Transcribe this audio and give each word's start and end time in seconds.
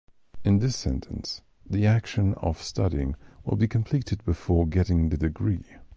In 0.43 0.57
this 0.57 0.75
sentence, 0.77 1.43
the 1.63 1.85
action 1.85 2.33
of 2.41 2.59
studying 2.59 3.13
will 3.45 3.55
be 3.55 3.67
completed 3.67 4.25
before 4.25 4.65
getting 4.65 5.09
the 5.09 5.17
degree. 5.17 5.67